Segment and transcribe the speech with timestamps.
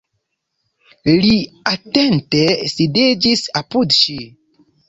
[1.25, 1.33] Li
[1.73, 2.41] atente
[2.75, 4.19] sidiĝis apud ŝi.